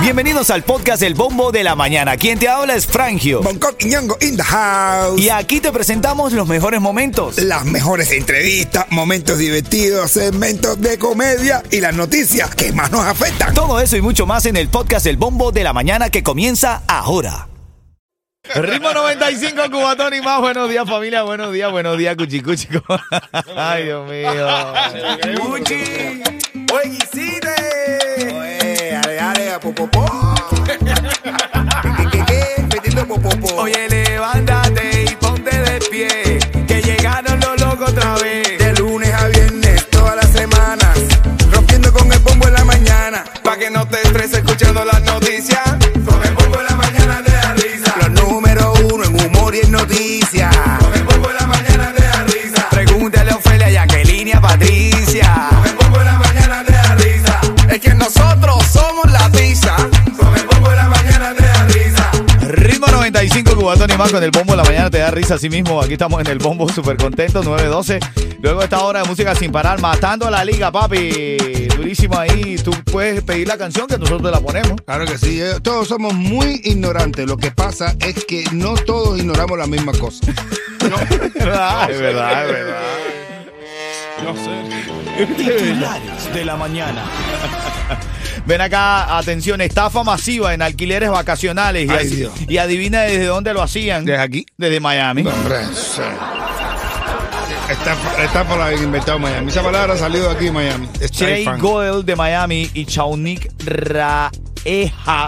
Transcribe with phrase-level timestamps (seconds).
[0.00, 2.16] Bienvenidos al podcast El Bombo de la Mañana.
[2.16, 3.42] Quien te habla es Frangio.
[3.42, 5.20] Bangkok y Ñongo in the house.
[5.20, 7.38] Y aquí te presentamos los mejores momentos.
[7.38, 13.52] Las mejores entrevistas, momentos divertidos, segmentos de comedia y las noticias que más nos afectan.
[13.52, 16.82] Todo eso y mucho más en el podcast El Bombo de la Mañana que comienza
[16.86, 17.48] ahora.
[18.54, 20.40] Ritmo 95, Cubatón y más.
[20.40, 21.22] Buenos días, familia.
[21.24, 22.68] Buenos días, buenos días, Cuchicuchi.
[23.56, 24.46] Ay, Dios mío.
[25.40, 26.22] Cuchi.
[26.72, 26.98] Oye,
[32.68, 33.54] Metiendo popopó.
[33.62, 38.58] Oye, levántate y ponte de pie, que llegaron los locos otra vez.
[38.58, 40.98] De lunes a viernes, todas las semanas.
[41.50, 43.24] Rompiendo con el bombo en la mañana.
[43.42, 45.25] Pa' que no te estreses escuchando las noticias.
[63.96, 64.90] 95, Cubatón y más con el Bombo de la Mañana.
[64.90, 65.80] Te da risa así mismo.
[65.80, 67.98] Aquí estamos en el Bombo, súper contentos, 912.
[68.40, 71.36] Luego esta hora de música sin parar, matando la liga, papi.
[71.76, 72.56] Durísimo ahí.
[72.56, 74.80] Tú puedes pedir la canción que nosotros te la ponemos.
[74.82, 77.26] Claro que sí, eh, todos somos muy ignorantes.
[77.26, 80.24] Lo que pasa es que no todos ignoramos la misma cosa.
[80.30, 82.82] es verdad, es verdad, es verdad.
[85.36, 87.04] Titulares de la mañana.
[88.46, 91.86] Ven acá, atención, estafa masiva en alquileres vacacionales.
[91.86, 92.32] Y, Ay, así- Dios.
[92.48, 94.04] y adivina desde dónde lo hacían.
[94.04, 94.46] ¿Desde aquí?
[94.56, 95.24] Desde Miami.
[95.24, 96.00] No, hombre, sí.
[97.68, 99.50] Está, está por haber inventado Miami.
[99.50, 100.88] Esa palabra ha salido aquí en Miami.
[101.12, 101.44] Jay.
[101.58, 105.26] Goel de Miami y Chaunik Raeja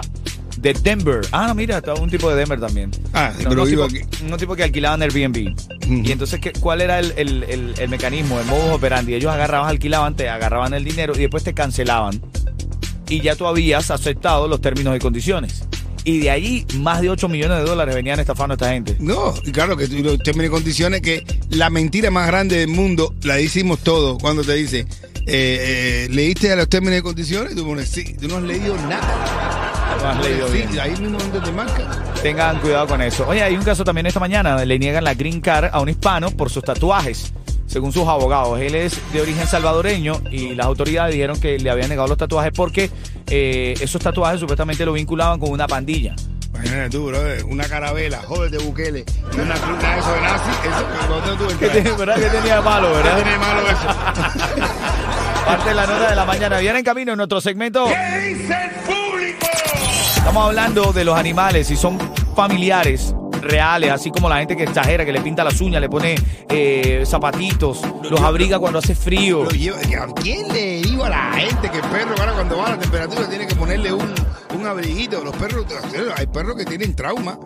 [0.57, 1.21] de Denver.
[1.33, 2.91] Ah, no, mira, está un tipo de Denver también.
[3.13, 3.99] Ah, sí, No, pero vivo aquí.
[4.25, 5.53] unos tipos que alquilaban Airbnb.
[5.85, 9.13] Y entonces, ¿qué- ¿cuál era el, el- el- el mecanismo, el modus operandi?
[9.13, 12.21] Ellos agarraban, alquilaban, te agarraban el dinero y después te cancelaban.
[13.09, 15.63] Y ya tú habías aceptado los términos y condiciones.
[16.05, 18.95] Y de allí, más de 8 millones de dólares venían estafando a esta gente.
[18.99, 23.13] No, y claro que los términos y condiciones que la mentira más grande del mundo
[23.23, 24.85] la decimos todos cuando te dice, eh,
[25.27, 27.51] eh, ¿leíste a los términos y condiciones?
[27.53, 29.97] Y tú pones, sí, tú no has leído nada.
[30.01, 30.79] No has leído Sí, bien.
[30.79, 32.13] ahí mismo donde te marca.
[32.23, 33.27] Tengan cuidado con eso.
[33.27, 34.63] Oye, hay un caso también esta mañana.
[34.63, 37.33] Le niegan la green card a un hispano por sus tatuajes,
[37.69, 38.59] según sus abogados.
[38.59, 42.51] Él es de origen salvadoreño y las autoridades dijeron que le habían negado los tatuajes
[42.53, 42.89] porque
[43.27, 46.15] eh, esos tatuajes supuestamente lo vinculaban con una pandilla.
[46.51, 51.07] Imagínate tú, brother, una carabela, jódete Bukele, y una cruz de eso de nazi, eso,
[51.07, 53.15] ¿dónde tú ¿Qué tiene- ¿Verdad que tenía de malo, ¿Qué verdad?
[53.15, 53.87] tiene de malo eso?
[55.45, 56.57] Parte de la nota de la mañana.
[56.59, 57.85] Viene en camino en nuestro segmento.
[57.85, 59.47] ¿Qué dice el público?
[60.17, 61.97] Estamos hablando de los animales, si son
[62.35, 66.15] familiares reales, así como la gente que exagera, que le pinta las uñas, le pone
[66.49, 69.43] eh, zapatitos, los abriga cuando hace frío.
[69.43, 72.71] Lo llevo- ¿A quién le digo a la gente que el perro, ahora cuando baja
[72.71, 74.13] la temperatura, tiene que ponerle un,
[74.55, 75.23] un abriguito?
[75.23, 75.65] Los perros,
[76.15, 77.37] hay perros que tienen trauma.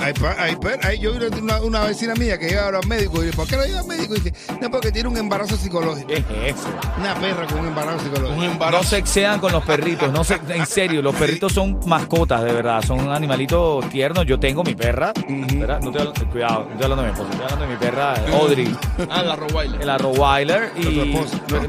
[0.00, 3.32] Hay, hay hay- yo vi una, una vecina mía que iba al médico y le
[3.32, 4.14] ¿por qué no iba al médico?
[4.16, 6.08] Y dice, no, porque tiene un embarazo psicológico.
[6.08, 6.68] ¿Qué es eso?
[6.98, 8.70] Una perra con un embarazo psicológico.
[8.70, 12.52] No se excedan con los perritos, no se, en serio, los perritos son mascotas, de
[12.52, 14.24] verdad, son animalitos tiernos.
[14.26, 15.80] Yo tengo mi perra, ¿verdad?
[15.80, 18.14] No estoy hablando- cuidado, no estoy hablando de mi esposa, estoy hablando de mi perra,
[18.38, 18.76] Audrey.
[19.10, 19.80] Ah, la Rottweiler.
[19.82, 21.14] El Rottweiler y...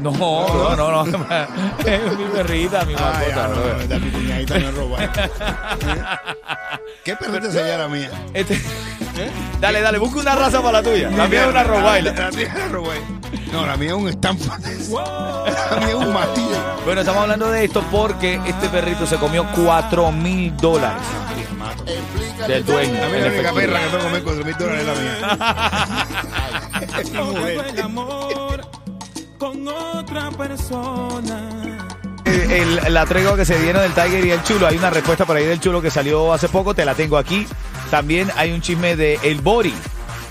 [0.00, 1.04] No, no, no, no,
[1.84, 3.44] es mi perrita, mi Ay, mascota.
[3.44, 4.62] ah, no, brother.
[4.62, 5.50] no, mi cuñadita me
[5.90, 6.38] roba.
[7.04, 8.10] ¿Qué perrita sería la mía?
[8.34, 8.60] Este-
[9.60, 11.10] Dale, dale, busca una raza para la tuya.
[11.10, 12.18] La mía es una Rottweiler.
[12.18, 13.52] La mía es una.
[13.52, 14.60] No, la mía es un Stanford.
[15.70, 16.56] La mía es un mastillo.
[16.84, 21.02] Bueno, estamos hablando de esto porque este perrito se comió 4 mil dólares
[22.46, 23.02] del dueño.
[23.04, 23.54] A mí en la única efectivo.
[23.56, 26.06] perra que puede comer 4 mil dólares es la mía.
[27.00, 27.66] Es mi mujer.
[27.74, 28.70] el amor
[29.38, 31.78] con otra persona.
[32.88, 34.66] La tregua que se dieron del Tiger y el Chulo.
[34.66, 37.46] Hay una respuesta por ahí del Chulo que salió hace poco, te la tengo aquí.
[37.90, 39.74] También hay un chisme de El Bori.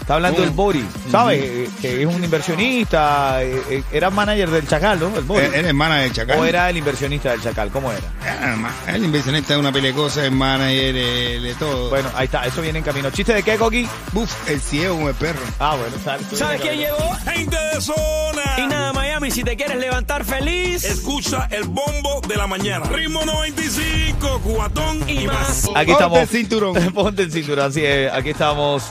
[0.09, 1.39] Está hablando del Bori, ¿sabes?
[1.39, 3.43] Eh, Que es un inversionista.
[3.43, 5.15] eh, eh, Era manager del Chacal, ¿no?
[5.15, 5.45] El Bori.
[5.45, 6.39] Él es hermana de Chacal.
[6.39, 7.69] ¿O era el inversionista del Chacal?
[7.69, 8.01] ¿Cómo era?
[8.25, 11.91] Ah, ma- El inversionista de una pile de cosas, es manager de, de todo.
[11.91, 13.11] Bueno, ahí está, eso viene en camino.
[13.11, 13.87] ¿Chiste de qué, Coqui?
[14.11, 15.41] Buf, el ciego como el perro.
[15.59, 16.23] Ah, bueno, sale.
[16.35, 17.11] ¿Sabes quién llegó?
[17.31, 18.41] Gente de zona.
[18.57, 20.85] Y nada, Miami, si te quieres levantar feliz.
[20.85, 22.83] Escucha el bombo de la mañana.
[22.89, 25.35] Ritmo 95, cubatón y, Y más.
[25.37, 25.65] más.
[25.75, 26.19] Aquí Ponte estamos.
[26.19, 26.73] el cinturón.
[26.95, 28.11] Ponte el cinturón, así es.
[28.11, 28.85] Aquí estamos.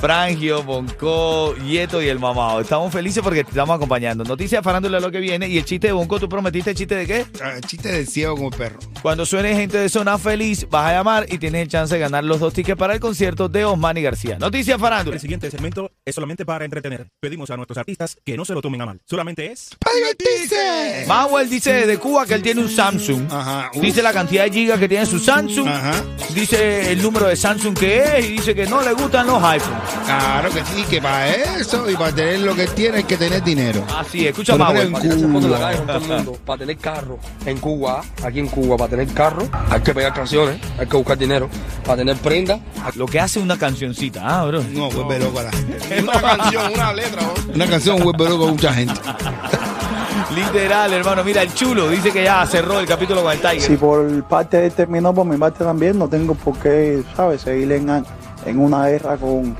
[0.00, 2.60] Frangio, Bonco, Yeto y el mamado.
[2.60, 4.24] Estamos felices porque te estamos acompañando.
[4.24, 5.46] Noticias farándula lo que viene.
[5.46, 7.26] Y el chiste de Bonco, ¿tú prometiste el chiste de qué?
[7.42, 8.78] Ah, el chiste del ciego como el perro.
[9.02, 12.24] Cuando suene gente de zona feliz, vas a llamar y tienes el chance de ganar
[12.24, 14.38] los dos tickets para el concierto de Osmani García.
[14.38, 15.16] Noticias farándula.
[15.16, 17.08] El siguiente segmento es solamente para entretener.
[17.20, 19.00] Pedimos a nuestros artistas que no se lo tomen a mal.
[19.06, 19.70] Solamente es...
[19.78, 21.04] ¡Para divertirse!
[21.06, 23.32] Mauel dice de Cuba que él tiene un Samsung.
[23.32, 23.70] Ajá.
[23.74, 23.80] Uf.
[23.80, 25.68] Dice la cantidad de gigas que tiene su Samsung.
[25.68, 26.04] Ajá.
[26.34, 29.82] Dice el número de Samsung que es y dice que no le gustan los iPhones.
[30.04, 33.42] Claro que sí, que para eso y para tener lo que tiene hay que tener
[33.42, 33.84] dinero.
[33.96, 35.00] Así, escucha en Cuba.
[35.00, 36.38] todo el mundo.
[36.44, 40.60] Para tener carro en Cuba, aquí en Cuba, para tener carro, hay que pegar canciones,
[40.78, 41.48] hay que buscar dinero.
[41.84, 42.60] Para tener prenda,
[42.94, 44.62] Lo que hace una cancioncita, ah, bro.
[44.70, 45.99] No, vuelve loco a la gente.
[46.02, 47.54] Una canción, una letra, ¿no?
[47.54, 48.94] Una canción vuelve loco a mucha gente.
[50.34, 51.24] Literal, hermano.
[51.24, 53.60] Mira, el chulo dice que ya cerró el capítulo con el Tiger.
[53.62, 57.40] Si por parte de él terminó, por mi parte también, no tengo por qué, ¿sabes?
[57.42, 58.04] Seguir en,
[58.46, 59.56] en una guerra con,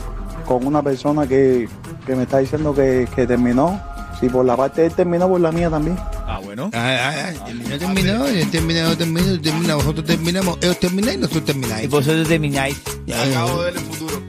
[0.46, 1.68] con una persona que,
[2.06, 3.80] que me está diciendo que, que terminó.
[4.20, 5.96] Si por la parte de él terminó, por la mía también.
[6.26, 6.70] Ah, bueno.
[6.74, 11.42] Ay, ay, terminó, terminó, él terminó, no terminó, termina, nosotros terminamos, ellos terminan y nosotros
[11.42, 11.90] Y terminamos.
[11.90, 12.80] vosotros termináis.
[13.06, 14.22] Ya, Acabo de ver el futuro.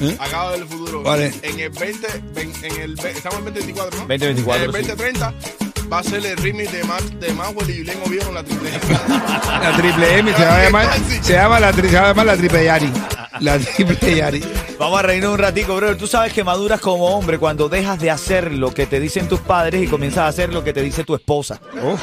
[0.00, 0.16] ¿Eh?
[0.20, 1.02] Acabo de ver el futuro.
[1.02, 1.38] ¿Cuál es?
[1.42, 4.06] En el 20, ven- en el, estamos en 2024, ¿no?
[4.06, 4.88] 2024, En el sí.
[4.90, 5.34] 2030
[5.92, 8.68] va a ser el remix de, Ma, de Maxwell y Julián Oviedo en la triple
[8.70, 8.80] M.
[9.62, 10.88] La triple M se va a llamar,
[11.22, 12.90] se llama la, tri- se va a llamar la triple Yari.
[13.40, 14.44] La triple Yari.
[14.78, 15.96] Vamos a reírnos un ratico, bro.
[15.96, 19.40] Tú sabes que maduras como hombre cuando dejas de hacer lo que te dicen tus
[19.40, 21.60] padres y comienzas a hacer lo que te dice tu esposa.
[21.74, 22.00] Uf,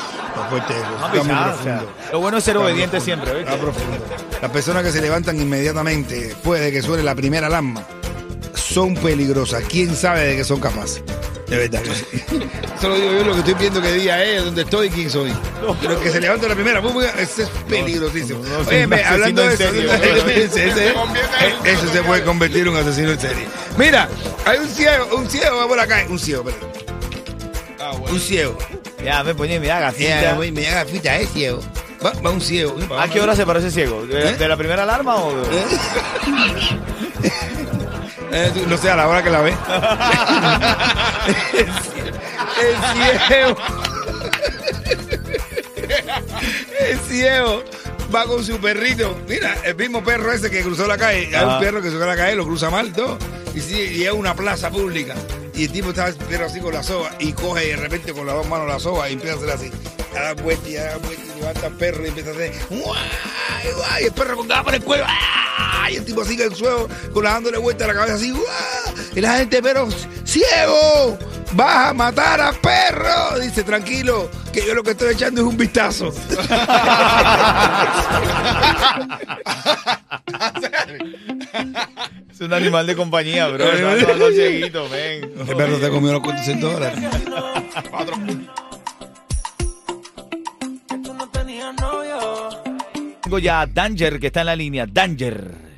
[0.50, 0.86] fuerte eso.
[1.02, 1.82] Ah,
[2.12, 3.06] lo bueno es ser Está obediente profundo.
[3.06, 3.52] siempre, ¿viste?
[3.54, 3.98] Está profundo.
[4.42, 7.84] Las personas que se levantan inmediatamente después de que suene la primera alarma
[8.54, 9.64] son peligrosas.
[9.70, 11.04] ¿Quién sabe de qué son capaces?
[11.52, 12.06] De verdad que sí.
[12.78, 15.10] Eso lo digo yo, lo que estoy viendo que día es, dónde estoy y quién
[15.10, 15.34] soy.
[15.82, 16.82] Pero que se levanta la primera,
[17.20, 18.40] ese es peligrosísimo.
[18.66, 19.66] Oye, hablando de eso,
[21.66, 23.46] eso se puede convertir en un asesino en serie.
[23.78, 24.08] Mira,
[24.46, 26.70] hay un ciego, un ciego va por acá, un ciego, perdón.
[27.82, 27.92] Ah.
[28.10, 28.58] Un ciego.
[29.04, 30.36] Ya, me ponía, gafita.
[30.36, 31.60] voy, me haga fita, es ciego.
[32.04, 32.78] Va, va un ciego.
[32.98, 34.06] ¿A qué hora se parece ciego?
[34.06, 34.38] ¿De, ¿Eh?
[34.38, 35.66] de la primera alarma o de-
[38.34, 39.54] Eh, no sé, a la hora que la ve.
[42.62, 42.78] el
[43.28, 43.58] ciego.
[46.80, 47.64] El ciego
[48.14, 49.18] va con su perrito.
[49.28, 51.36] Mira, el mismo perro ese que cruzó la calle.
[51.36, 53.18] Hay un perro que cruzó la calle, lo cruza mal todo.
[53.54, 55.14] Y, y es una plaza pública.
[55.54, 58.26] Y el tipo está el perro así con la soga y coge de repente con
[58.26, 59.72] las dos manos la soga y empieza a hacer así.
[60.18, 62.54] A dar vuelta y a dar vuelta y levanta el perro y empieza a hacer.
[62.70, 62.82] ¡guay,
[63.76, 64.04] guay!
[64.04, 65.04] Y el perro con gafas en el cuello.
[65.08, 65.71] ¡ah!
[65.92, 68.32] Y el tipo sigue en el suelo con la dándole vuelta a la cabeza así.
[68.32, 68.46] ¡guau!
[69.14, 69.90] Y la gente, pero
[70.24, 71.18] ciego,
[71.54, 73.40] vas a matar a perro.
[73.40, 76.14] Dice, tranquilo, que yo lo que estoy echando es un vistazo.
[82.32, 83.66] Es un animal de compañía, bro.
[84.90, 85.32] Ven.
[85.48, 87.00] El perro te comió los 400 dólares.
[93.22, 94.86] Tengo ya a Danger que está en la línea.
[94.88, 95.71] Danger.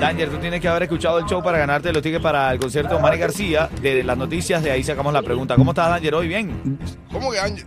[0.00, 2.96] Danger, tú tienes que haber escuchado el show para ganarte los tickets para el concierto
[2.96, 3.68] de Manny García.
[3.82, 5.56] De las noticias, de ahí sacamos la pregunta.
[5.56, 6.14] ¿Cómo estás, Danger?
[6.14, 6.78] ¿Hoy bien?
[7.12, 7.66] ¿Cómo que Ángel?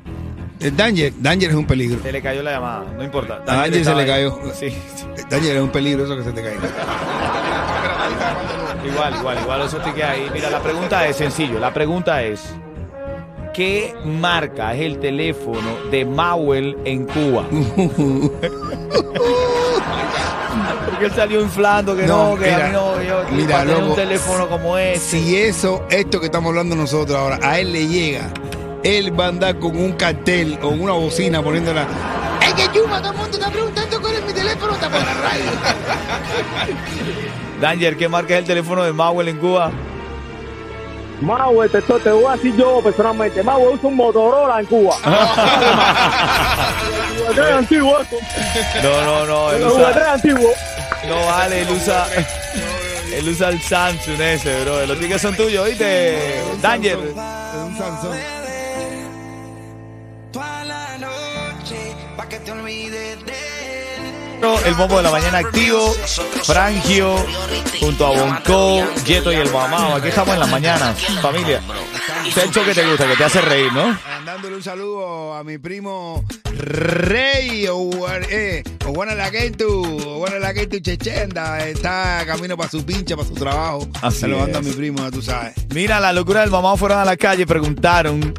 [0.59, 2.01] El Danger, Danger es un peligro.
[2.01, 3.41] Se le cayó la llamada, no importa.
[3.47, 4.39] A Danger se le cayó.
[4.53, 5.05] Sí, sí.
[5.29, 6.61] Danger es un peligro eso que se te caiga.
[8.85, 10.29] Igual, igual, igual esos tickets ahí.
[10.33, 11.59] Mira, la pregunta es sencillo.
[11.59, 12.53] La pregunta es:
[13.53, 17.45] ¿qué marca es el teléfono de Mauel en Cuba?
[20.89, 23.65] Porque él salió inflando que no, No, que a mira, mí no, yo mira, para
[23.65, 25.19] tener un teléfono como ese.
[25.21, 28.29] Si eso, esto que estamos hablando nosotros ahora, a él le llega,
[28.83, 31.87] él va a andar con un cartel o una bocina poniéndola.
[32.41, 32.99] ¡Es que Yuma!
[33.01, 35.45] Todo el mundo está preguntando cuál es mi teléfono, está por la radio.
[37.61, 39.71] Danger, ¿qué marca es el teléfono de Mauel en Cuba?
[41.21, 43.41] Mau, te, te voy a decir yo personalmente.
[43.43, 44.95] Mau usa un Motorola en Cuba.
[47.33, 48.17] Es antiguo esto.
[48.83, 50.49] No, no, no, él Es usa, antiguo.
[51.07, 52.05] no vale, él usa,
[53.15, 54.85] él usa el Samsung ese, bro.
[54.85, 56.41] Los tickets son tuyos, ¿oíste?
[56.61, 56.97] Danger.
[56.97, 58.17] Un Sansón.
[60.31, 63.33] Toda la noche, pa' que te olvides de
[64.43, 65.93] El bombo de la mañana activo,
[66.43, 67.15] Frangio,
[67.79, 69.95] junto a Bonco, Yeto y el Mamao.
[69.95, 71.61] Aquí estamos en las mañanas, familia.
[72.35, 73.97] El show que te gusta, que te hace reír, ¿no?
[74.25, 76.25] Dándole un saludo a mi primo
[76.57, 81.65] Rey Oguar- eh, Oguanalaquentu, Oguanalaquentu Chechenda.
[81.65, 83.87] Está camino para su pincha, para su trabajo.
[84.01, 85.53] Así Saludando a mi primo, ya tú sabes.
[85.73, 88.33] Mira, la locura del Mamao fueron a la calle y preguntaron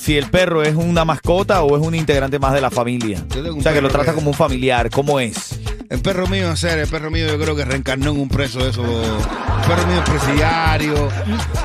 [0.00, 3.18] si el perro es una mascota o es un integrante más de la familia.
[3.34, 4.88] Yo tengo un O sea, que lo perro trata que- como un familiar.
[4.90, 5.58] ¿Cómo es?
[5.88, 8.70] El perro mío, serio, el perro mío yo creo que reencarnó en un preso de
[8.70, 8.82] eso.
[8.84, 11.08] El perro mío es presidiario.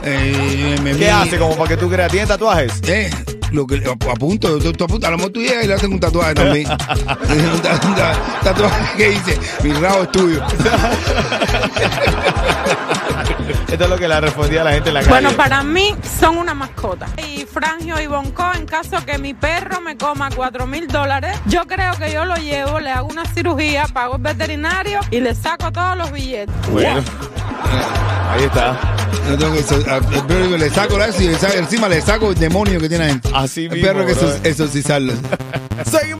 [0.03, 2.11] eh, me ¿Qué hace como para que tú creas?
[2.11, 2.81] ¿Tiene tatuajes?
[2.87, 3.09] Eh,
[3.55, 5.73] lo que a, a punto, tú, tú apuntas, a lo mejor tú llegas y le
[5.73, 6.67] hacen un tatuaje también.
[6.69, 6.75] un
[7.61, 10.43] ta- un ta- tatuaje que dice, mi rabo es tuyo.
[13.67, 15.09] Esto es lo que le respondía a la gente en la calle.
[15.11, 17.07] Bueno, para mí son una mascota.
[17.27, 21.65] Y Frangio y Bonco, en caso que mi perro me coma 4 mil dólares, yo
[21.67, 25.71] creo que yo lo llevo, le hago una cirugía, pago el veterinario y le saco
[25.71, 26.53] todos los billetes.
[26.71, 27.01] Bueno,
[28.31, 28.77] ahí está.
[29.29, 32.79] No tengo que a- el perro le saco la y encima le saco el demonio
[32.79, 33.35] que tiene adentro.
[33.35, 35.13] Así El mismo, perro que exorcizarlo.
[35.13, 36.13] Seguimos